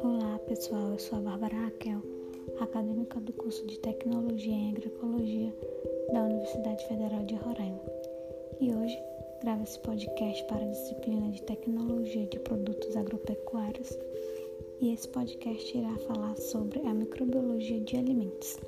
Olá 0.00 0.38
pessoal, 0.46 0.92
eu 0.92 0.98
sou 0.98 1.18
a 1.18 1.20
Bárbara 1.20 1.54
Raquel, 1.54 2.00
acadêmica 2.58 3.20
do 3.20 3.34
curso 3.34 3.66
de 3.66 3.78
Tecnologia 3.80 4.54
em 4.54 4.70
Agroecologia 4.70 5.54
da 6.10 6.22
Universidade 6.22 6.88
Federal 6.88 7.22
de 7.26 7.34
Roraima. 7.34 7.82
E 8.58 8.74
hoje 8.74 8.98
gravo 9.42 9.64
esse 9.64 9.78
podcast 9.80 10.42
para 10.44 10.64
a 10.64 10.70
disciplina 10.70 11.30
de 11.32 11.42
Tecnologia 11.42 12.24
de 12.24 12.38
Produtos 12.38 12.96
Agropecuários. 12.96 13.98
E 14.80 14.94
esse 14.94 15.06
podcast 15.08 15.76
irá 15.76 15.94
falar 15.98 16.34
sobre 16.38 16.80
a 16.80 16.94
microbiologia 16.94 17.78
de 17.80 17.98
alimentos. 17.98 18.58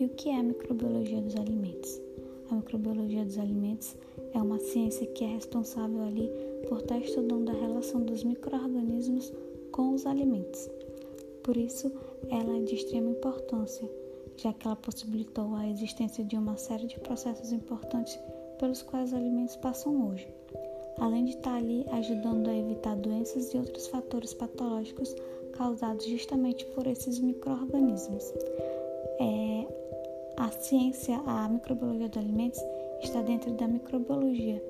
E 0.00 0.06
o 0.06 0.08
que 0.10 0.30
é 0.30 0.36
a 0.36 0.42
microbiologia 0.42 1.20
dos 1.20 1.36
alimentos? 1.36 2.00
A 2.50 2.54
microbiologia 2.54 3.22
dos 3.22 3.38
alimentos 3.38 3.96
é 4.36 4.42
uma 4.42 4.58
ciência 4.58 5.06
que 5.06 5.24
é 5.24 5.28
responsável 5.28 6.02
ali 6.02 6.30
por 6.68 6.80
estar 6.80 6.98
estudando 6.98 7.48
a 7.48 7.54
relação 7.54 8.02
dos 8.02 8.22
microorganismos 8.22 9.32
com 9.72 9.94
os 9.94 10.04
alimentos. 10.04 10.68
Por 11.42 11.56
isso, 11.56 11.90
ela 12.28 12.58
é 12.58 12.62
de 12.62 12.74
extrema 12.74 13.10
importância, 13.10 13.88
já 14.36 14.52
que 14.52 14.66
ela 14.66 14.76
possibilitou 14.76 15.54
a 15.54 15.66
existência 15.66 16.22
de 16.22 16.36
uma 16.36 16.56
série 16.58 16.86
de 16.86 17.00
processos 17.00 17.50
importantes 17.50 18.18
pelos 18.58 18.82
quais 18.82 19.10
os 19.10 19.14
alimentos 19.14 19.56
passam 19.56 20.08
hoje, 20.08 20.28
além 20.98 21.24
de 21.24 21.30
estar 21.30 21.54
ali 21.54 21.86
ajudando 21.92 22.48
a 22.48 22.56
evitar 22.56 22.94
doenças 22.96 23.54
e 23.54 23.56
outros 23.56 23.86
fatores 23.86 24.34
patológicos 24.34 25.14
causados 25.52 26.04
justamente 26.04 26.66
por 26.66 26.86
esses 26.86 27.18
microorganismos. 27.20 28.34
É, 29.18 29.66
a 30.36 30.50
ciência, 30.50 31.16
a 31.24 31.48
microbiologia 31.48 32.08
dos 32.08 32.18
alimentos, 32.18 32.60
está 33.02 33.22
dentro 33.22 33.52
da 33.52 33.66
microbiologia, 33.66 34.62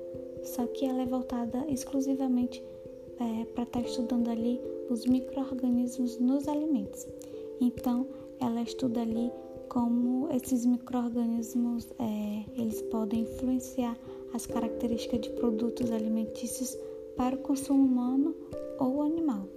só 0.43 0.65
que 0.67 0.85
ela 0.85 1.01
é 1.01 1.05
voltada 1.05 1.65
exclusivamente 1.69 2.63
é, 3.19 3.45
para 3.45 3.63
estar 3.63 3.81
tá 3.81 3.87
estudando 3.87 4.29
ali 4.29 4.61
os 4.89 5.05
microorganismos 5.05 6.19
nos 6.19 6.47
alimentos. 6.47 7.07
Então, 7.59 8.07
ela 8.39 8.61
estuda 8.61 9.01
ali 9.01 9.31
como 9.69 10.29
esses 10.31 10.65
microorganismos 10.65 11.87
é, 11.99 12.43
eles 12.55 12.81
podem 12.83 13.21
influenciar 13.21 13.97
as 14.33 14.45
características 14.45 15.21
de 15.21 15.29
produtos 15.31 15.91
alimentícios 15.91 16.77
para 17.15 17.35
o 17.35 17.39
consumo 17.39 17.83
humano 17.83 18.35
ou 18.79 19.01
animal, 19.01 19.47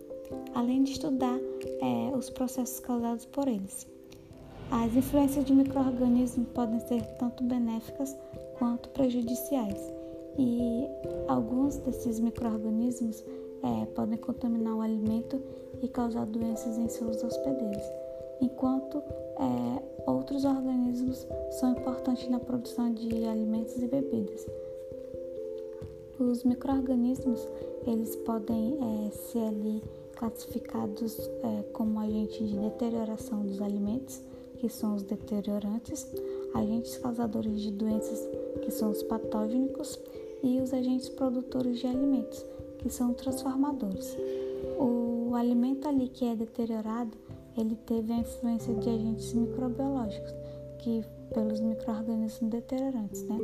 além 0.54 0.82
de 0.82 0.92
estudar 0.92 1.38
é, 1.80 2.16
os 2.16 2.30
processos 2.30 2.80
causados 2.80 3.26
por 3.26 3.46
eles. 3.46 3.86
As 4.70 4.94
influências 4.94 5.44
de 5.44 5.52
microorganismos 5.52 6.48
podem 6.54 6.80
ser 6.80 7.02
tanto 7.18 7.42
benéficas 7.44 8.16
quanto 8.60 8.90
prejudiciais, 8.90 9.90
e 10.38 10.86
alguns 11.26 11.78
desses 11.78 12.20
microorganismos 12.20 13.24
é, 13.62 13.86
podem 13.86 14.18
contaminar 14.18 14.74
o 14.74 14.82
alimento 14.82 15.40
e 15.82 15.88
causar 15.88 16.26
doenças 16.26 16.76
em 16.76 16.86
seus 16.86 17.24
hospedeiros, 17.24 17.82
enquanto 18.38 18.98
é, 18.98 19.82
outros 20.06 20.44
organismos 20.44 21.26
são 21.52 21.72
importantes 21.72 22.28
na 22.28 22.38
produção 22.38 22.92
de 22.92 23.24
alimentos 23.24 23.78
e 23.78 23.86
bebidas. 23.86 24.46
Os 26.18 26.44
microorganismos 26.44 27.48
eles 27.86 28.14
podem 28.16 28.76
é, 29.06 29.10
ser 29.10 29.38
ali 29.38 29.82
classificados 30.14 31.18
é, 31.18 31.62
como 31.72 31.98
agentes 31.98 32.46
de 32.46 32.58
deterioração 32.58 33.40
dos 33.40 33.62
alimentos 33.62 34.20
que 34.60 34.68
são 34.68 34.94
os 34.94 35.02
deteriorantes, 35.02 36.06
agentes 36.54 36.98
causadores 36.98 37.62
de 37.62 37.70
doenças, 37.70 38.28
que 38.62 38.70
são 38.70 38.90
os 38.90 39.02
patógenos, 39.02 39.98
e 40.42 40.60
os 40.60 40.72
agentes 40.72 41.08
produtores 41.08 41.78
de 41.78 41.86
alimentos, 41.86 42.44
que 42.78 42.88
são 42.90 43.12
transformadores. 43.12 44.16
O 44.78 45.34
alimento 45.34 45.86
ali 45.86 46.08
que 46.08 46.24
é 46.24 46.34
deteriorado, 46.34 47.16
ele 47.56 47.76
teve 47.86 48.12
a 48.12 48.16
influência 48.16 48.74
de 48.74 48.88
agentes 48.88 49.32
microbiológicos, 49.32 50.34
que 50.78 51.04
pelos 51.34 51.60
microorganismos 51.60 52.50
deteriorantes, 52.50 53.22
né? 53.24 53.38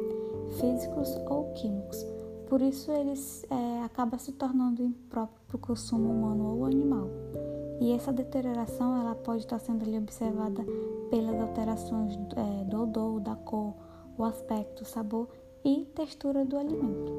físicos 0.58 1.16
ou 1.28 1.52
químicos. 1.54 2.04
Por 2.48 2.62
isso 2.62 2.91
ele 2.92 3.14
é, 3.50 3.82
acaba 3.84 4.19
se 4.19 4.32
tornando 4.32 4.82
impróprio 4.82 5.41
para 5.48 5.56
o 5.56 5.58
consumo 5.58 6.10
humano 6.10 6.56
ou 6.56 6.64
animal. 6.64 7.08
E 7.81 7.92
essa 7.92 8.12
deterioração 8.12 8.98
ela 9.00 9.14
pode 9.14 9.41
estar 9.41 9.58
sendo 9.58 9.82
ali 9.82 9.98
observada 9.98 10.64
pelas 11.10 11.38
alterações 11.41 12.19
é, 12.36 12.64
do 12.64 12.82
odor, 12.82 13.20
da 13.20 13.34
cor, 13.34 13.75
o 14.19 14.25
aspecto, 14.25 14.84
sabor 14.84 15.28
e 15.65 15.87
textura 15.94 16.44
do 16.44 16.56
alimento. 16.56 17.12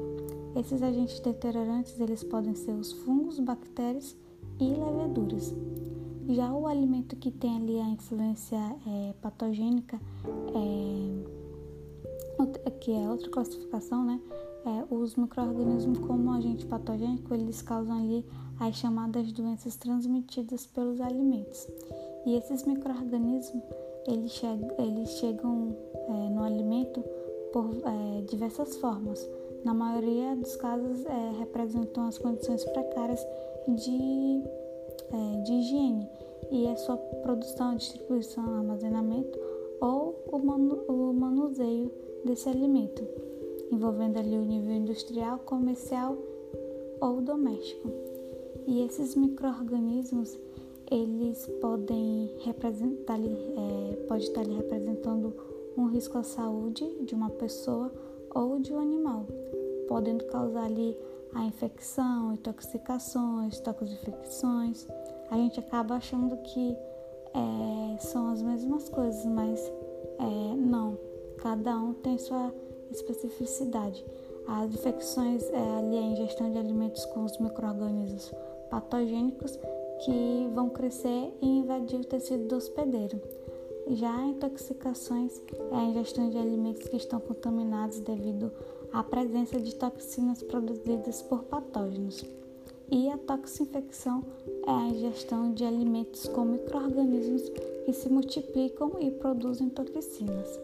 Esses 0.56 0.82
agentes 0.82 1.20
deteriorantes 1.20 1.98
eles 2.00 2.24
podem 2.24 2.54
ser 2.54 2.72
os 2.72 2.92
fungos, 2.92 3.38
bactérias 3.38 4.16
e 4.58 4.64
leveduras. 4.64 5.54
Já 6.28 6.52
o 6.52 6.66
alimento 6.66 7.16
que 7.16 7.30
tem 7.30 7.56
ali 7.56 7.80
a 7.80 7.88
influência 7.88 8.58
é, 8.86 9.14
patogênica, 9.22 9.98
é, 10.54 11.38
que 12.80 12.92
é 12.92 13.08
outra 13.08 13.30
classificação, 13.30 14.04
né? 14.04 14.20
É, 14.66 14.84
os 14.94 15.16
micro-organismos 15.16 15.98
como 16.00 16.30
agente 16.32 16.66
patogênico, 16.66 17.32
eles 17.32 17.62
causam 17.62 17.98
ali 17.98 18.26
as 18.60 18.76
chamadas 18.76 19.32
doenças 19.32 19.74
transmitidas 19.76 20.66
pelos 20.66 21.00
alimentos. 21.00 21.66
E 22.26 22.34
esses 22.34 22.64
micro-organismos, 22.64 23.62
eles, 24.06 24.32
chegam, 24.32 24.70
eles 24.78 25.10
chegam 25.10 25.76
é, 25.94 26.30
no 26.30 26.42
alimento 26.42 27.02
por 27.52 27.70
é, 27.84 28.22
diversas 28.22 28.76
formas. 28.76 29.28
Na 29.64 29.74
maioria 29.74 30.36
dos 30.36 30.54
casos, 30.56 31.04
é, 31.06 31.32
representam 31.38 32.06
as 32.06 32.18
condições 32.18 32.64
precárias 32.64 33.20
de, 33.66 34.42
é, 35.12 35.42
de 35.42 35.52
higiene 35.52 36.08
e 36.50 36.68
a 36.68 36.76
sua 36.76 36.96
produção, 36.96 37.76
distribuição, 37.76 38.44
armazenamento 38.44 39.38
ou 39.80 40.22
o, 40.32 40.38
manu, 40.38 40.84
o 40.88 41.12
manuseio 41.12 41.90
desse 42.24 42.48
alimento, 42.48 43.06
envolvendo 43.70 44.18
ali 44.18 44.36
o 44.36 44.44
nível 44.44 44.74
industrial, 44.74 45.38
comercial 45.40 46.16
ou 47.00 47.20
doméstico. 47.20 47.88
E 48.66 48.82
esses 48.82 49.14
micro-organismos, 49.14 50.38
eles 50.90 51.46
podem 51.60 52.30
representar, 52.40 53.18
é, 53.18 53.96
pode 54.06 54.24
estar 54.24 54.40
ali 54.40 54.54
representando 54.54 55.34
um 55.76 55.86
risco 55.86 56.18
à 56.18 56.22
saúde 56.22 56.84
de 57.04 57.14
uma 57.14 57.30
pessoa 57.30 57.92
ou 58.34 58.58
de 58.58 58.72
um 58.72 58.80
animal, 58.80 59.26
podendo 59.86 60.24
causar 60.24 60.64
ali 60.64 60.96
a 61.34 61.44
infecção, 61.44 62.32
intoxicações, 62.32 63.60
toxificações. 63.60 64.86
A 65.30 65.36
gente 65.36 65.60
acaba 65.60 65.96
achando 65.96 66.36
que 66.38 66.76
é, 67.34 67.98
são 67.98 68.28
as 68.32 68.42
mesmas 68.42 68.88
coisas, 68.88 69.24
mas 69.26 69.60
é, 70.18 70.56
não. 70.56 70.98
Cada 71.38 71.76
um 71.76 71.92
tem 71.94 72.18
sua 72.18 72.52
especificidade. 72.90 74.04
As 74.46 74.74
infecções 74.74 75.42
é, 75.50 75.78
ali 75.78 75.98
a 75.98 76.00
ingestão 76.00 76.50
de 76.50 76.58
alimentos 76.58 77.04
com 77.06 77.24
os 77.24 77.38
micro-organismos 77.38 78.32
patogênicos 78.70 79.58
que 80.04 80.50
vão 80.54 80.68
crescer 80.68 81.32
e 81.40 81.46
invadir 81.46 82.00
o 82.00 82.04
tecido 82.04 82.48
do 82.48 82.56
hospedeiro. 82.56 83.20
Já 83.90 84.22
intoxicações 84.26 85.40
é 85.72 85.76
a 85.76 85.84
ingestão 85.84 86.28
de 86.28 86.36
alimentos 86.36 86.86
que 86.88 86.96
estão 86.96 87.18
contaminados 87.20 88.00
devido 88.00 88.52
à 88.92 89.02
presença 89.02 89.58
de 89.58 89.74
toxinas 89.74 90.42
produzidas 90.42 91.22
por 91.22 91.44
patógenos. 91.44 92.24
E 92.90 93.10
a 93.10 93.18
toxinfecção 93.18 94.24
é 94.66 94.70
a 94.70 94.88
ingestão 94.88 95.52
de 95.52 95.64
alimentos 95.64 96.26
com 96.28 96.44
micro-organismos 96.44 97.50
que 97.84 97.92
se 97.92 98.08
multiplicam 98.08 98.92
e 99.00 99.10
produzem 99.10 99.68
toxinas. 99.68 100.60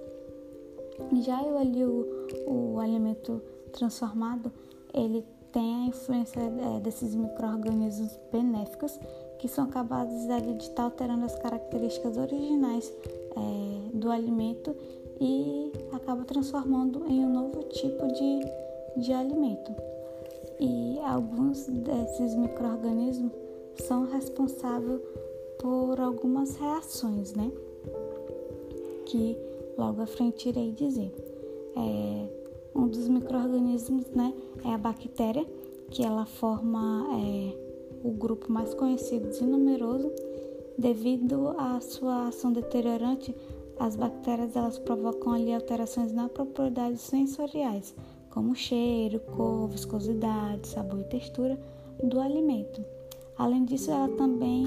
Já 1.22 1.42
eu 1.42 1.58
ali 1.58 1.84
o, 1.84 2.06
o 2.46 2.78
alimento 2.78 3.40
transformado, 3.72 4.52
ele 4.92 5.24
tem 5.50 5.74
a 5.74 5.86
influência 5.86 6.40
é, 6.40 6.80
desses 6.80 7.14
micro-organismos 7.14 8.18
benéficos 8.32 8.98
que 9.44 9.48
são 9.48 9.66
capazes 9.66 10.26
de 10.26 10.64
estar 10.64 10.84
alterando 10.84 11.26
as 11.26 11.36
características 11.36 12.16
originais 12.16 12.90
é, 13.36 13.90
do 13.92 14.10
alimento 14.10 14.74
e 15.20 15.70
acaba 15.92 16.24
transformando 16.24 17.04
em 17.06 17.22
um 17.22 17.30
novo 17.30 17.62
tipo 17.64 18.06
de, 18.08 19.02
de 19.02 19.12
alimento. 19.12 19.70
E 20.58 20.98
alguns 21.00 21.66
desses 21.66 22.34
micro-organismos 22.34 23.32
são 23.86 24.06
responsáveis 24.06 25.02
por 25.58 26.00
algumas 26.00 26.56
reações, 26.56 27.34
né? 27.34 27.52
Que 29.04 29.36
logo 29.76 30.00
à 30.00 30.06
frente 30.06 30.48
irei 30.48 30.72
dizer. 30.72 31.12
É, 31.76 32.28
um 32.74 32.88
dos 32.88 33.08
micro-organismos 33.08 34.06
né, 34.06 34.32
é 34.64 34.72
a 34.72 34.78
bactéria, 34.78 35.46
que 35.90 36.02
ela 36.02 36.24
forma 36.24 37.06
é, 37.20 37.63
o 38.04 38.10
grupo 38.10 38.52
mais 38.52 38.74
conhecido 38.74 39.30
e 39.40 39.44
numeroso. 39.44 40.12
Devido 40.78 41.54
à 41.56 41.80
sua 41.80 42.28
ação 42.28 42.52
deteriorante, 42.52 43.34
as 43.78 43.96
bactérias 43.96 44.54
elas 44.54 44.78
provocam 44.78 45.32
ali 45.32 45.52
alterações 45.52 46.12
nas 46.12 46.30
propriedades 46.30 47.00
sensoriais, 47.00 47.94
como 48.30 48.54
cheiro, 48.54 49.18
cor, 49.34 49.68
viscosidade, 49.68 50.68
sabor 50.68 51.00
e 51.00 51.04
textura 51.04 51.58
do 52.02 52.20
alimento. 52.20 52.84
Além 53.38 53.64
disso, 53.64 53.90
ela 53.90 54.08
também 54.16 54.66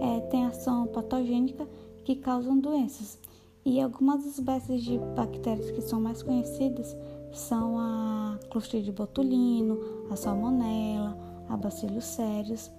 é, 0.00 0.20
tem 0.28 0.44
ação 0.44 0.86
patogênica 0.86 1.66
que 2.04 2.14
causam 2.16 2.58
doenças. 2.58 3.18
E 3.64 3.80
algumas 3.80 4.26
espécies 4.26 4.84
de 4.84 4.98
bactérias 5.16 5.70
que 5.70 5.80
são 5.80 5.98
mais 5.98 6.22
conhecidas 6.22 6.94
são 7.32 7.78
a 7.78 8.38
Clostridium 8.50 8.94
botulino, 8.94 9.80
a 10.10 10.16
Salmonella, 10.16 11.16
a 11.48 11.56
Bacillus 11.56 12.04
cereus. 12.04 12.70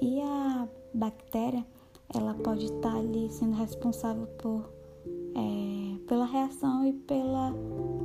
E 0.00 0.20
a 0.20 0.68
bactéria, 0.94 1.64
ela 2.14 2.34
pode 2.34 2.66
estar 2.66 2.96
ali 2.96 3.28
sendo 3.30 3.54
responsável 3.54 4.26
por 4.38 4.70
é, 5.34 5.98
pela 6.06 6.24
reação 6.24 6.84
e 6.84 6.92
pela 6.92 7.54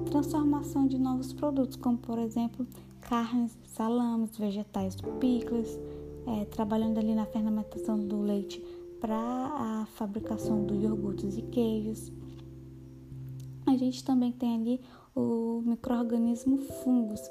transformação 0.10 0.88
de 0.88 0.98
novos 1.00 1.33
produtos, 1.33 1.75
como 1.75 1.98
por 1.98 2.19
exemplo 2.19 2.68
carnes, 3.01 3.57
salames, 3.65 4.38
vegetais, 4.38 4.95
pickles, 5.19 5.80
é, 6.27 6.45
trabalhando 6.45 7.00
ali 7.00 7.16
na 7.16 7.25
fermentação 7.25 8.00
do 8.00 8.21
leite 8.21 8.63
para 9.00 9.16
a 9.16 9.86
fabricação 9.95 10.66
do 10.66 10.75
iogurtes 10.75 11.38
e 11.38 11.42
queijos. 11.42 12.12
A 13.66 13.75
gente 13.75 14.04
também 14.04 14.31
tem 14.31 14.56
ali 14.56 14.81
o 15.16 15.62
microorganismo 15.66 16.57
fungos, 16.57 17.21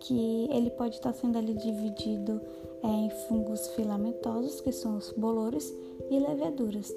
que 0.00 0.48
ele 0.50 0.70
pode 0.70 0.96
estar 0.96 1.12
sendo 1.12 1.38
ali 1.38 1.54
dividido 1.54 2.40
é, 2.82 2.86
em 2.86 3.10
fungos 3.28 3.68
filamentosos, 3.68 4.60
que 4.60 4.72
são 4.72 4.96
os 4.96 5.12
bolores, 5.12 5.74
e 6.10 6.18
leveduras. 6.18 6.94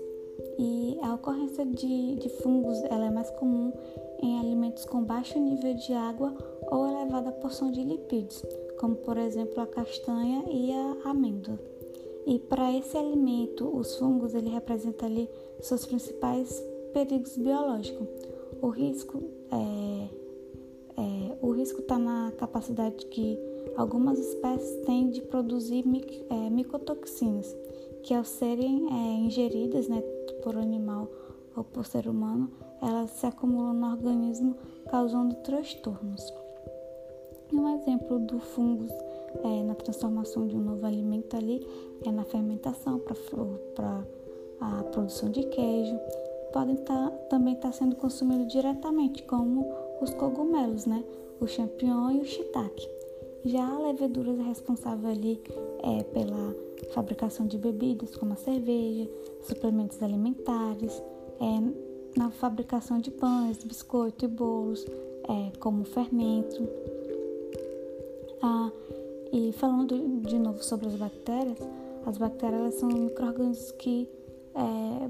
E 0.58 0.98
a 1.02 1.14
ocorrência 1.14 1.66
de, 1.66 2.16
de 2.16 2.30
fungos 2.42 2.78
ela 2.86 3.06
é 3.06 3.10
mais 3.10 3.30
comum 3.32 3.72
em 4.22 4.40
alimentos 4.40 4.86
com 4.86 5.04
baixo 5.04 5.40
nível 5.40 5.74
de 5.74 5.94
água 5.94 6.36
ou 6.70 6.88
elevada 6.88 7.32
porção 7.32 7.72
de 7.72 7.84
lipídios, 7.84 8.44
como 8.80 8.96
por 8.96 9.18
exemplo 9.18 9.62
a 9.62 9.68
castanha 9.68 10.46
e 10.50 10.72
a 10.72 11.10
amêndoa. 11.10 11.60
E 12.26 12.38
para 12.38 12.72
esse 12.78 12.96
alimento, 12.96 13.68
os 13.76 13.96
fungos 13.98 14.36
ele 14.36 14.50
representa 14.50 15.06
ali 15.06 15.30
seus 15.60 15.86
principais 15.86 16.64
perigos 16.94 17.36
biológicos. 17.38 18.08
O 18.62 18.68
risco 18.68 19.24
é, 19.52 20.21
é 20.98 21.38
o 21.42 21.52
risco 21.52 21.82
está 21.82 21.98
na 21.98 22.32
capacidade 22.38 23.06
que 23.08 23.40
algumas 23.76 24.20
espécies 24.20 24.86
têm 24.86 25.10
de 25.10 25.22
produzir 25.22 25.88
mic, 25.88 26.24
é, 26.30 26.50
micotoxinas, 26.50 27.56
que 28.04 28.14
ao 28.14 28.24
serem 28.24 28.88
é, 28.92 29.26
ingeridas 29.26 29.88
né, 29.88 30.02
por 30.44 30.58
animal 30.58 31.08
ou 31.56 31.64
por 31.64 31.86
ser 31.86 32.08
humano, 32.08 32.50
elas 32.82 33.12
se 33.12 33.26
acumulam 33.26 33.74
no 33.74 33.92
organismo 33.92 34.56
causando 34.90 35.36
transtornos. 35.36 36.34
Um 37.54 37.76
exemplo 37.76 38.20
do 38.20 38.40
fungo 38.40 38.88
é, 39.44 39.64
na 39.64 39.76
transformação 39.76 40.48
de 40.48 40.56
um 40.56 40.62
novo 40.62 40.86
alimento 40.86 41.36
ali 41.36 41.66
é 42.06 42.12
na 42.12 42.24
fermentação 42.24 43.00
para 43.00 44.04
a 44.62 44.84
produção 44.86 45.30
de 45.30 45.44
queijo. 45.44 46.00
Podem 46.54 46.76
tá, 46.78 47.10
também 47.30 47.54
estar 47.54 47.70
tá 47.70 47.74
sendo 47.74 47.96
consumidos 47.96 48.52
diretamente, 48.52 49.24
como 49.24 49.66
os 50.02 50.14
cogumelos, 50.14 50.86
né? 50.86 51.04
o 51.42 51.48
champignon 51.48 52.12
e 52.12 52.20
o 52.20 52.26
shiitake. 52.26 52.88
Já 53.44 53.68
a 53.68 53.80
levedura 53.80 54.32
é 54.32 54.44
responsável 54.44 55.10
ali 55.10 55.42
é, 55.82 56.04
pela 56.04 56.56
fabricação 56.94 57.48
de 57.48 57.58
bebidas 57.58 58.16
como 58.16 58.34
a 58.34 58.36
cerveja, 58.36 59.10
suplementos 59.42 60.02
alimentares, 60.04 61.02
é, 61.40 62.20
na 62.20 62.30
fabricação 62.30 63.00
de 63.00 63.10
pães, 63.10 63.64
biscoito 63.64 64.26
e 64.26 64.28
bolos, 64.28 64.86
é, 65.28 65.58
como 65.58 65.84
fermento. 65.84 66.68
Ah, 68.44 68.72
e 69.32 69.52
falando 69.54 69.98
de 70.22 70.38
novo 70.38 70.64
sobre 70.64 70.88
as 70.88 70.96
bactérias, 70.96 71.58
as 72.06 72.18
bactérias 72.18 72.76
são 72.76 72.90
micro-organismos 72.90 73.72
que 73.72 74.08
é, 74.54 75.10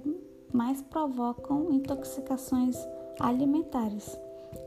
mais 0.53 0.81
provocam 0.83 1.73
intoxicações 1.73 2.77
alimentares. 3.19 4.17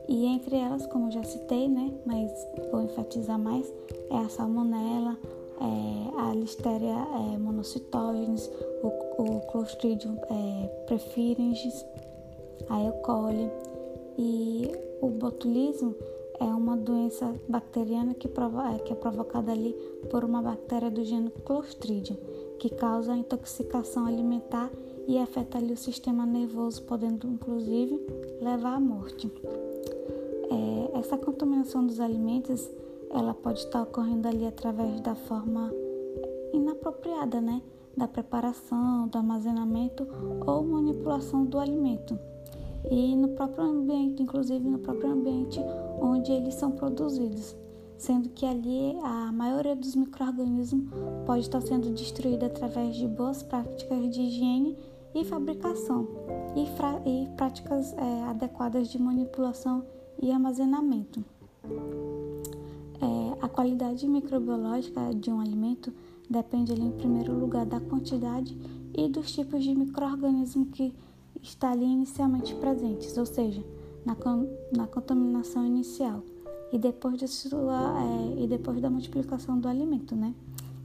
E 0.07 0.25
entre 0.25 0.55
elas, 0.55 0.85
como 0.87 1.11
já 1.11 1.23
citei, 1.23 1.67
né, 1.67 1.91
mas 2.05 2.31
vou 2.71 2.81
enfatizar 2.81 3.39
mais, 3.39 3.71
é 4.11 4.17
a 4.17 4.29
salmonela, 4.29 5.17
é, 5.59 6.21
a 6.21 6.35
Listeria 6.35 6.93
é, 6.93 7.37
o, 8.83 8.87
o 8.87 9.41
Clostridium 9.47 10.17
é, 10.29 10.85
a 12.69 12.81
E. 12.81 13.65
E 14.17 14.71
o 15.01 15.07
botulismo 15.07 15.95
é 16.39 16.45
uma 16.45 16.75
doença 16.77 17.33
bacteriana 17.47 18.13
que, 18.13 18.27
provo 18.27 18.61
é, 18.61 18.79
que 18.79 18.93
é 18.93 18.95
provocada 18.95 19.51
ali 19.51 19.73
por 20.09 20.23
uma 20.23 20.41
bactéria 20.41 20.89
do 20.89 21.03
gênero 21.03 21.33
Clostridium, 21.43 22.17
que 22.59 22.69
causa 22.69 23.15
intoxicação 23.15 24.05
alimentar 24.05 24.71
e 25.07 25.17
afeta 25.17 25.57
ali 25.57 25.73
o 25.73 25.77
sistema 25.77 26.25
nervoso, 26.25 26.83
podendo 26.83 27.27
inclusive 27.27 27.99
levar 28.41 28.75
à 28.75 28.79
morte. 28.79 29.31
É, 30.49 30.99
essa 30.99 31.17
contaminação 31.17 31.85
dos 31.85 31.99
alimentos 31.99 32.69
ela 33.11 33.33
pode 33.33 33.59
estar 33.59 33.83
ocorrendo 33.83 34.27
ali 34.27 34.45
através 34.45 34.99
da 35.01 35.15
forma 35.15 35.71
inapropriada, 36.53 37.39
né? 37.39 37.61
Da 37.95 38.07
preparação, 38.07 39.07
do 39.07 39.17
armazenamento 39.17 40.05
ou 40.45 40.63
manipulação 40.63 41.45
do 41.45 41.57
alimento. 41.57 42.19
E 42.91 43.15
no 43.15 43.29
próprio 43.29 43.63
ambiente, 43.63 44.21
inclusive 44.21 44.67
no 44.67 44.79
próprio 44.79 45.11
ambiente 45.11 45.59
onde 45.99 46.31
eles 46.31 46.55
são 46.55 46.71
produzidos, 46.71 47.55
sendo 47.97 48.29
que 48.29 48.45
ali 48.45 48.97
a 49.01 49.31
maioria 49.31 49.75
dos 49.75 49.95
micro-organismos 49.95 50.89
pode 51.25 51.41
estar 51.41 51.61
sendo 51.61 51.89
destruída 51.89 52.47
através 52.47 52.95
de 52.95 53.07
boas 53.07 53.41
práticas 53.41 54.09
de 54.09 54.21
higiene 54.21 54.77
e 55.15 55.23
fabricação 55.23 56.07
e, 56.55 56.63
e 57.09 57.29
práticas 57.29 57.93
é, 57.93 58.23
adequadas 58.23 58.89
de 58.89 59.01
manipulação 59.01 59.85
e 60.21 60.31
armazenamento. 60.31 61.23
É, 63.01 63.45
a 63.45 63.49
qualidade 63.49 64.07
microbiológica 64.07 65.13
de 65.13 65.31
um 65.31 65.39
alimento 65.39 65.93
depende, 66.29 66.71
ali, 66.71 66.83
em 66.83 66.91
primeiro 66.91 67.33
lugar, 67.33 67.65
da 67.65 67.79
quantidade 67.79 68.57
e 68.93 69.09
dos 69.09 69.31
tipos 69.31 69.63
de 69.63 69.75
microorganismo 69.75 70.67
que 70.67 70.93
está 71.41 71.71
ali 71.71 71.85
inicialmente 71.85 72.55
presentes, 72.55 73.17
ou 73.17 73.25
seja, 73.25 73.63
na, 74.05 74.15
na 74.75 74.87
contaminação 74.87 75.65
inicial 75.65 76.23
e 76.71 76.77
depois, 76.77 77.17
de 77.17 77.27
sua, 77.27 77.95
é, 78.01 78.43
e 78.43 78.47
depois 78.47 78.81
da 78.81 78.89
multiplicação 78.89 79.59
do 79.59 79.67
alimento, 79.67 80.15
né? 80.15 80.33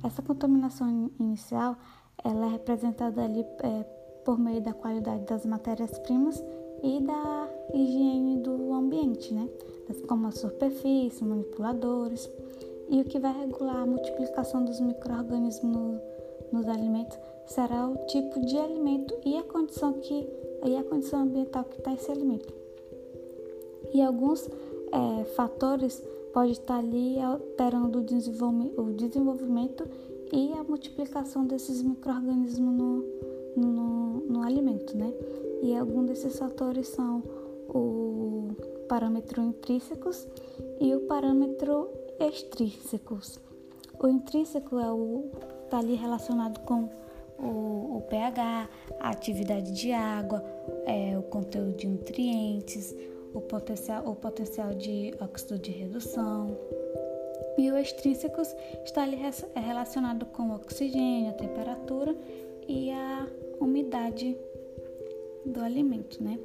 Essa 0.03 0.23
contaminação 0.23 1.11
inicial 1.19 1.77
ela 2.23 2.47
é 2.47 2.49
representada 2.51 3.23
ali 3.23 3.45
é, 3.63 3.83
por 4.25 4.39
meio 4.39 4.61
da 4.61 4.73
qualidade 4.73 5.25
das 5.25 5.45
matérias-primas 5.45 6.43
e 6.83 7.01
da 7.01 7.49
higiene 7.75 8.39
do 8.39 8.73
ambiente, 8.73 9.33
né? 9.33 9.49
como 10.07 10.27
a 10.27 10.33
superfície, 10.33 11.25
manipuladores. 11.25 12.31
E 12.89 13.01
o 13.01 13.05
que 13.05 13.19
vai 13.19 13.33
regular 13.33 13.83
a 13.83 13.87
multiplicação 13.87 14.65
dos 14.65 14.81
micro-organismos 14.81 15.73
no, 15.73 16.01
nos 16.53 16.69
alimentos 16.69 17.17
será 17.47 17.89
o 17.89 17.97
tipo 18.07 18.41
de 18.41 18.57
alimento 18.59 19.15
e 19.25 19.37
a 19.37 19.43
condição, 19.43 19.95
que, 19.95 20.29
e 20.65 20.77
a 20.77 20.85
condição 20.85 21.23
ambiental 21.23 21.65
que 21.65 21.79
está 21.79 21.93
esse 21.93 22.11
alimento. 22.11 22.53
E 23.93 24.03
alguns 24.03 24.49
é, 24.93 25.25
fatores 25.37 26.03
podem 26.33 26.53
estar 26.53 26.79
ali 26.79 27.19
alterando 27.21 27.99
o 27.99 28.81
o 28.81 28.93
desenvolvimento 28.93 29.85
e 30.33 30.53
a 30.53 30.63
multiplicação 30.63 31.45
desses 31.45 31.83
micro-organismos 31.83 32.77
no, 32.77 33.05
no, 33.57 34.21
no 34.21 34.43
alimento, 34.43 34.97
né? 34.97 35.13
E 35.63 35.77
alguns 35.77 36.07
desses 36.07 36.39
fatores 36.39 36.89
são 36.89 37.23
o 37.75 38.55
parâmetro 38.89 39.41
intrínsecos 39.43 40.27
e 40.81 40.95
o 40.95 41.01
parâmetro 41.01 41.89
extrínsecos. 42.19 43.41
O 44.03 44.09
intrínseco 44.09 44.79
é 44.79 44.91
o 44.91 45.31
está 45.65 45.79
ali 45.79 45.95
relacionado 45.95 46.59
com 46.61 46.89
o, 47.39 47.99
o, 47.99 48.05
pH, 48.09 48.69
a 48.99 49.11
atividade 49.11 49.73
de 49.73 49.93
água, 49.93 50.45
é, 50.85 51.17
o 51.17 51.23
conteúdo 51.23 51.73
de 51.75 51.87
nutrientes, 51.87 52.95
o 53.33 53.41
potencial, 53.41 54.05
o 54.07 54.17
potencial 54.17 54.75
de 54.75 55.15
óxido 55.21 55.59
de 55.59 55.71
redução. 55.71 56.59
E 57.57 57.71
o 57.71 57.79
extrínsecos 57.79 58.55
está 58.85 59.03
ali 59.03 59.19
relacionado 59.55 60.27
com 60.27 60.51
o 60.51 60.55
oxigênio, 60.57 61.31
a 61.31 61.35
temperatura 61.35 62.17
e 62.67 62.91
a 62.91 63.29
umidade 63.61 64.37
do 65.45 65.63
alimento, 65.63 66.23
né? 66.23 66.39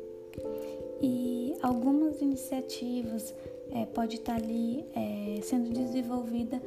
E 1.01 1.55
algumas 1.61 2.21
iniciativas 2.21 3.33
é, 3.71 3.85
pode 3.85 4.15
estar 4.15 4.35
ali 4.35 4.85
é, 4.95 5.39
sendo 5.41 5.69
desenvolvida 5.69 6.61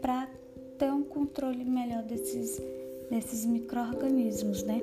para 0.00 0.28
ter 0.78 0.92
um 0.92 1.02
controle 1.02 1.64
melhor 1.64 2.02
desses, 2.02 2.60
desses 3.10 3.44
micro-organismos, 3.44 4.62
né? 4.62 4.80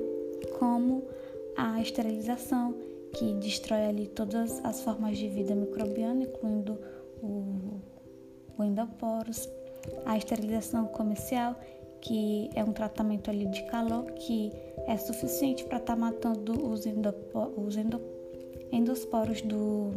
Como 0.58 1.04
a 1.56 1.80
esterilização, 1.80 2.74
que 3.12 3.32
destrói 3.34 3.86
ali 3.86 4.06
todas 4.08 4.62
as 4.64 4.82
formas 4.82 5.16
de 5.16 5.28
vida 5.28 5.54
microbiana, 5.54 6.24
incluindo 6.24 6.78
o 7.22 7.80
o 8.58 8.64
endoporos, 8.64 9.48
a 10.04 10.16
esterilização 10.16 10.86
comercial, 10.86 11.54
que 12.00 12.50
é 12.54 12.62
um 12.62 12.72
tratamento 12.72 13.30
ali 13.30 13.46
de 13.46 13.64
calor 13.66 14.04
que 14.12 14.52
é 14.86 14.96
suficiente 14.96 15.64
para 15.64 15.78
estar 15.78 15.94
tá 15.94 16.00
matando 16.00 16.68
os, 16.70 16.86
endopo, 16.86 17.52
os 17.56 17.76
endo, 17.76 18.00
endosporos 18.72 19.42
do, 19.42 19.90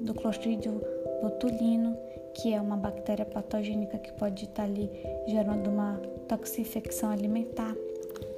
do 0.00 0.14
Clostridium 0.14 0.80
botulino, 1.22 1.96
que 2.34 2.52
é 2.52 2.60
uma 2.60 2.76
bactéria 2.76 3.24
patogênica 3.24 3.98
que 3.98 4.12
pode 4.12 4.44
estar 4.44 4.62
tá 4.62 4.68
ali 4.68 4.90
gerando 5.26 5.68
uma 5.68 6.00
toxifecção 6.28 7.10
alimentar, 7.10 7.74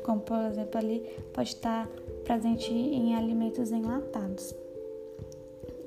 como 0.04 0.20
por 0.20 0.38
exemplo 0.50 0.78
ali 0.78 1.00
pode 1.32 1.50
estar 1.50 1.86
tá 1.86 2.02
presente 2.24 2.72
em 2.72 3.14
alimentos 3.14 3.70
enlatados. 3.70 4.54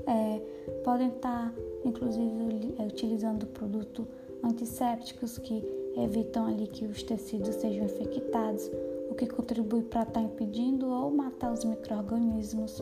É, 0.07 0.41
podem 0.83 1.09
estar 1.09 1.53
inclusive 1.83 2.75
utilizando 2.79 3.45
produto 3.47 4.07
antissépticos 4.43 5.37
que 5.37 5.63
evitam 5.97 6.45
ali 6.45 6.67
que 6.67 6.85
os 6.85 7.03
tecidos 7.03 7.55
sejam 7.55 7.85
infectados, 7.85 8.69
o 9.09 9.15
que 9.15 9.25
contribui 9.25 9.83
para 9.83 10.01
estar 10.01 10.13
tá 10.13 10.21
impedindo 10.21 10.87
ou 10.87 11.09
matar 11.11 11.51
os 11.51 11.63
micro-organismos. 11.63 12.81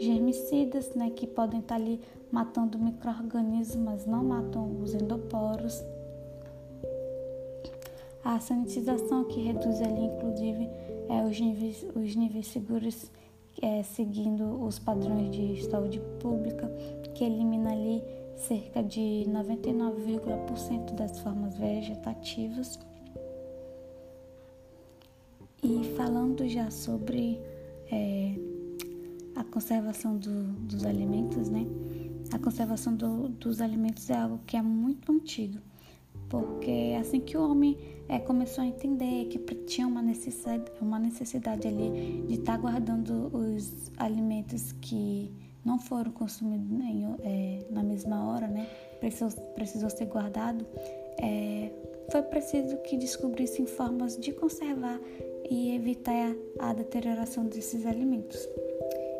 Germicidas, 0.00 0.94
né, 0.94 1.10
que 1.10 1.26
podem 1.26 1.60
estar 1.60 1.74
tá 1.74 1.80
ali 1.80 2.00
matando 2.32 2.78
micro-organismos, 2.78 3.76
mas 3.76 4.06
não 4.06 4.24
matam 4.24 4.80
os 4.80 4.94
endoporos. 4.94 5.84
A 8.24 8.40
sanitização 8.40 9.24
que 9.24 9.42
reduz 9.42 9.82
ali, 9.82 10.04
inclusive, 10.06 10.70
é, 11.06 11.22
os, 11.22 11.38
níveis, 11.38 11.86
os 11.94 12.16
níveis 12.16 12.46
seguros, 12.46 13.10
é, 13.60 13.82
seguindo 13.82 14.64
os 14.64 14.78
padrões 14.78 15.30
de 15.30 15.62
saúde 15.68 16.00
pública, 16.18 16.66
que 17.14 17.22
elimina 17.22 17.72
ali 17.72 18.02
cerca 18.36 18.82
de 18.82 19.26
99,% 19.28 20.94
das 20.94 21.20
formas 21.20 21.58
vegetativas. 21.58 22.78
E 25.62 25.84
falando 25.94 26.48
já 26.48 26.70
sobre 26.70 27.38
é, 27.92 28.34
a 29.40 29.44
conservação 29.44 30.18
do, 30.18 30.52
dos 30.68 30.84
alimentos, 30.84 31.48
né? 31.48 31.66
A 32.30 32.38
conservação 32.38 32.94
do, 32.94 33.28
dos 33.28 33.60
alimentos 33.60 34.10
é 34.10 34.14
algo 34.14 34.38
que 34.46 34.54
é 34.56 34.62
muito 34.62 35.10
antigo, 35.10 35.58
porque 36.28 36.94
assim 37.00 37.20
que 37.20 37.36
o 37.36 37.50
homem 37.50 37.76
é, 38.06 38.18
começou 38.18 38.62
a 38.62 38.66
entender 38.66 39.26
que 39.26 39.38
tinha 39.64 39.86
uma 39.86 40.02
necessidade, 40.02 40.70
uma 40.80 40.98
necessidade 40.98 41.66
ali 41.66 42.22
de 42.28 42.34
estar 42.34 42.52
tá 42.52 42.58
guardando 42.58 43.34
os 43.34 43.90
alimentos 43.96 44.72
que 44.72 45.32
não 45.64 45.78
foram 45.78 46.12
consumidos 46.12 46.68
é, 47.22 47.64
na 47.70 47.82
mesma 47.82 48.30
hora, 48.30 48.46
né? 48.46 48.68
Precisou, 49.00 49.30
precisou 49.54 49.88
ser 49.88 50.04
guardado. 50.04 50.66
É, 51.18 51.70
foi 52.10 52.22
preciso 52.22 52.76
que 52.82 52.98
descobrissem 52.98 53.64
formas 53.64 54.18
de 54.18 54.32
conservar 54.32 55.00
e 55.50 55.74
evitar 55.74 56.34
a, 56.58 56.70
a 56.70 56.72
deterioração 56.74 57.46
desses 57.46 57.86
alimentos. 57.86 58.46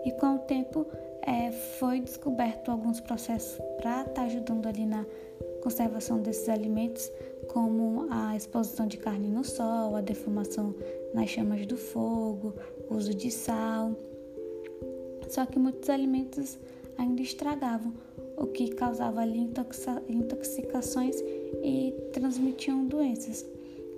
E 0.04 0.12
com 0.12 0.36
o 0.36 0.38
tempo 0.38 0.86
é, 1.22 1.50
foi 1.50 2.00
descoberto 2.00 2.70
alguns 2.70 3.00
processos 3.00 3.58
para 3.80 4.00
estar 4.00 4.14
tá 4.14 4.22
ajudando 4.22 4.66
ali 4.66 4.86
na 4.86 5.04
conservação 5.62 6.20
desses 6.20 6.48
alimentos, 6.48 7.10
como 7.48 8.06
a 8.10 8.34
exposição 8.34 8.86
de 8.86 8.96
carne 8.96 9.28
no 9.28 9.44
sol, 9.44 9.96
a 9.96 10.00
defumação 10.00 10.74
nas 11.12 11.28
chamas 11.28 11.66
do 11.66 11.76
fogo, 11.76 12.54
uso 12.88 13.12
de 13.12 13.30
sal 13.30 13.94
só 15.30 15.46
que 15.46 15.60
muitos 15.60 15.88
alimentos 15.88 16.58
ainda 16.98 17.22
estragavam, 17.22 17.94
o 18.36 18.46
que 18.48 18.74
causava 18.74 19.20
ali 19.20 19.48
intoxicações 20.08 21.16
e 21.62 21.94
transmitiam 22.12 22.84
doenças. 22.84 23.46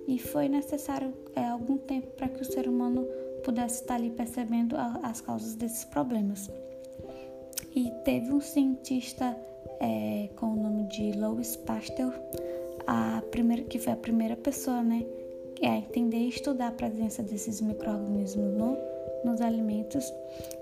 E 0.06 0.18
foi 0.18 0.48
necessário 0.48 1.14
é, 1.34 1.44
algum 1.44 1.78
tempo 1.78 2.08
para 2.16 2.28
que 2.28 2.42
o 2.42 2.44
ser 2.44 2.68
humano 2.68 3.06
pudesse 3.42 3.82
estar 3.82 3.94
ali 3.94 4.10
percebendo 4.10 4.76
a, 4.76 5.00
as 5.02 5.20
causas 5.20 5.54
desses 5.54 5.84
problemas. 5.84 6.50
E 7.74 7.90
teve 8.04 8.32
um 8.32 8.40
cientista 8.40 9.36
é, 9.80 10.28
com 10.36 10.46
o 10.46 10.56
nome 10.56 10.84
de 10.84 11.12
Louis 11.12 11.56
Pasteur, 11.56 12.12
a 12.86 13.22
primeira, 13.30 13.62
que 13.62 13.78
foi 13.78 13.92
a 13.92 13.96
primeira 13.96 14.36
pessoa 14.36 14.82
né, 14.82 15.04
a 15.62 15.76
entender 15.76 16.18
e 16.18 16.28
estudar 16.28 16.68
a 16.68 16.72
presença 16.72 17.22
desses 17.22 17.60
micro-organismos 17.60 18.52
no 18.54 18.76
nos 19.24 19.40
alimentos 19.40 20.12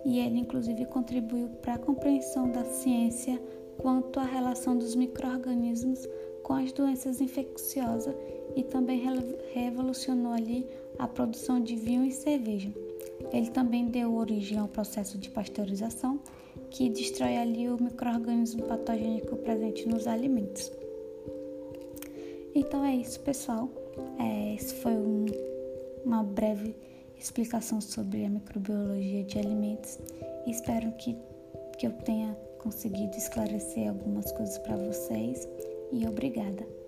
e 0.04 0.18
ele 0.18 0.38
inclusive 0.38 0.84
contribuiu 0.86 1.48
para 1.62 1.74
a 1.74 1.78
compreensão 1.78 2.50
da 2.50 2.64
ciência 2.64 3.40
quanto 3.78 4.20
à 4.20 4.24
relação 4.24 4.76
dos 4.76 4.94
microorganismos 4.94 6.06
com 6.42 6.54
as 6.54 6.72
doenças 6.72 7.20
infecciosas 7.20 8.14
e 8.54 8.62
também 8.62 9.02
revolucionou 9.52 10.32
ali 10.32 10.68
a 11.00 11.08
produção 11.08 11.58
de 11.60 11.76
vinho 11.76 12.04
e 12.04 12.12
cerveja. 12.12 12.70
Ele 13.32 13.50
também 13.50 13.86
deu 13.86 14.14
origem 14.14 14.58
ao 14.58 14.68
processo 14.68 15.16
de 15.16 15.30
pasteurização, 15.30 16.20
que 16.70 16.90
destrói 16.90 17.38
ali 17.38 17.68
o 17.68 17.82
microorganismo 17.82 18.64
patogênico 18.64 19.36
presente 19.36 19.88
nos 19.88 20.06
alimentos. 20.06 20.70
Então 22.54 22.84
é 22.84 22.94
isso, 22.94 23.18
pessoal. 23.20 23.70
É, 24.18 24.54
esse 24.54 24.74
foi 24.74 24.92
um, 24.92 25.24
uma 26.04 26.22
breve 26.22 26.74
explicação 27.18 27.80
sobre 27.80 28.24
a 28.24 28.28
microbiologia 28.28 29.24
de 29.24 29.38
alimentos. 29.38 29.98
Espero 30.46 30.92
que, 30.92 31.16
que 31.78 31.86
eu 31.86 31.92
tenha 31.92 32.34
conseguido 32.58 33.16
esclarecer 33.16 33.88
algumas 33.88 34.30
coisas 34.32 34.58
para 34.58 34.76
vocês 34.76 35.48
e 35.92 36.06
obrigada. 36.06 36.79